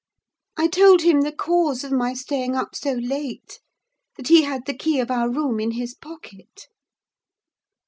I 0.57 0.67
told 0.67 1.03
him 1.03 1.21
the 1.21 1.31
cause 1.31 1.83
of 1.83 1.91
my 1.91 2.15
staying 2.15 2.55
up 2.55 2.75
so 2.75 2.93
late—that 2.93 4.29
he 4.29 4.41
had 4.41 4.65
the 4.65 4.73
key 4.73 4.99
of 4.99 5.11
our 5.11 5.29
room 5.29 5.59
in 5.59 5.73
his 5.73 5.93
pocket. 5.93 6.69